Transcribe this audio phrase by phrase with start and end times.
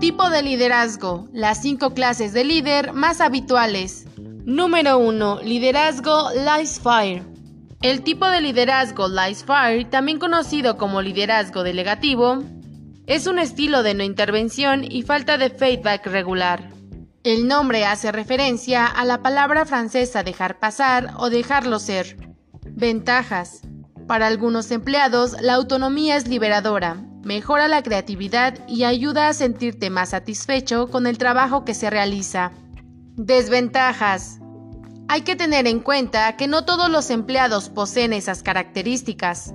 [0.00, 1.28] Tipo de liderazgo.
[1.32, 4.06] Las cinco clases de líder más habituales.
[4.44, 5.40] Número 1.
[5.42, 6.28] Liderazgo
[6.80, 7.24] Fire.
[7.82, 9.08] El tipo de liderazgo
[9.44, 12.44] Fire, también conocido como liderazgo delegativo,
[13.06, 16.70] es un estilo de no intervención y falta de feedback regular.
[17.24, 22.16] El nombre hace referencia a la palabra francesa dejar pasar o dejarlo ser.
[22.70, 23.62] Ventajas.
[24.06, 30.10] Para algunos empleados, la autonomía es liberadora, mejora la creatividad y ayuda a sentirte más
[30.10, 32.52] satisfecho con el trabajo que se realiza.
[33.16, 34.38] Desventajas.
[35.08, 39.54] Hay que tener en cuenta que no todos los empleados poseen esas características.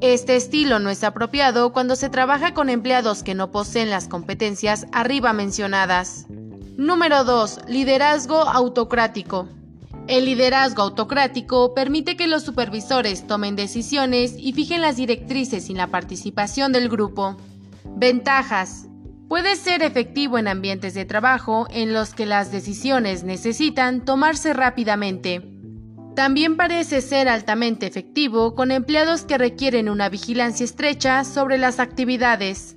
[0.00, 4.86] Este estilo no es apropiado cuando se trabaja con empleados que no poseen las competencias
[4.92, 6.26] arriba mencionadas.
[6.76, 7.68] Número 2.
[7.68, 9.48] Liderazgo autocrático.
[10.10, 15.86] El liderazgo autocrático permite que los supervisores tomen decisiones y fijen las directrices sin la
[15.86, 17.36] participación del grupo.
[17.84, 18.88] Ventajas.
[19.28, 25.48] Puede ser efectivo en ambientes de trabajo en los que las decisiones necesitan tomarse rápidamente.
[26.16, 32.76] También parece ser altamente efectivo con empleados que requieren una vigilancia estrecha sobre las actividades.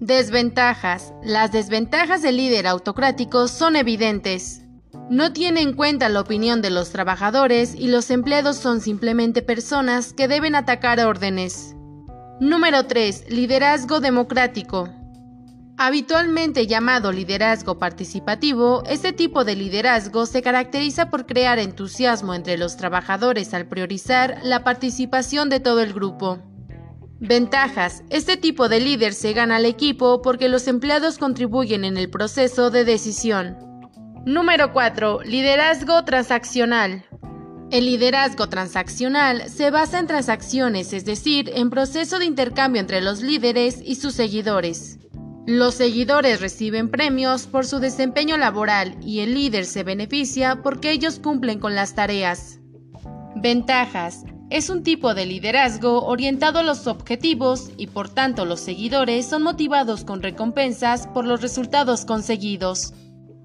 [0.00, 1.14] Desventajas.
[1.22, 4.63] Las desventajas del líder autocrático son evidentes.
[5.10, 10.14] No tiene en cuenta la opinión de los trabajadores y los empleados son simplemente personas
[10.14, 11.76] que deben atacar órdenes.
[12.40, 13.26] Número 3.
[13.30, 14.88] Liderazgo democrático.
[15.76, 22.76] Habitualmente llamado liderazgo participativo, este tipo de liderazgo se caracteriza por crear entusiasmo entre los
[22.76, 26.38] trabajadores al priorizar la participación de todo el grupo.
[27.20, 28.04] Ventajas.
[28.08, 32.70] Este tipo de líder se gana al equipo porque los empleados contribuyen en el proceso
[32.70, 33.63] de decisión.
[34.26, 35.20] Número 4.
[35.24, 37.04] Liderazgo transaccional.
[37.70, 43.20] El liderazgo transaccional se basa en transacciones, es decir, en proceso de intercambio entre los
[43.20, 44.98] líderes y sus seguidores.
[45.46, 51.18] Los seguidores reciben premios por su desempeño laboral y el líder se beneficia porque ellos
[51.18, 52.60] cumplen con las tareas.
[53.36, 54.24] Ventajas.
[54.48, 59.42] Es un tipo de liderazgo orientado a los objetivos y por tanto los seguidores son
[59.42, 62.94] motivados con recompensas por los resultados conseguidos.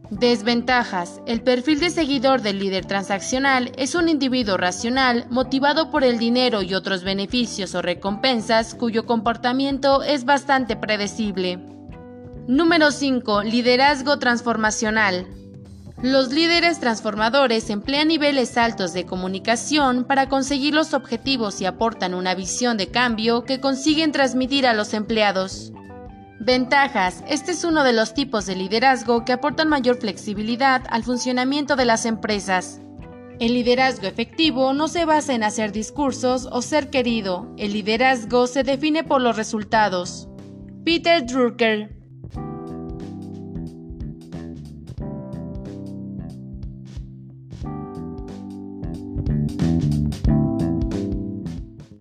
[0.10, 1.22] Desventajas.
[1.28, 6.64] El perfil de seguidor del líder transaccional es un individuo racional motivado por el dinero
[6.64, 11.60] y otros beneficios o recompensas cuyo comportamiento es bastante predecible.
[12.48, 13.44] Número 5.
[13.44, 15.28] Liderazgo transformacional.
[16.02, 22.34] Los líderes transformadores emplean niveles altos de comunicación para conseguir los objetivos y aportan una
[22.34, 25.72] visión de cambio que consiguen transmitir a los empleados.
[26.42, 27.22] Ventajas.
[27.28, 31.84] Este es uno de los tipos de liderazgo que aportan mayor flexibilidad al funcionamiento de
[31.84, 32.80] las empresas.
[33.42, 37.54] El liderazgo efectivo no se basa en hacer discursos o ser querido.
[37.58, 40.30] El liderazgo se define por los resultados.
[40.86, 42.00] Peter Drucker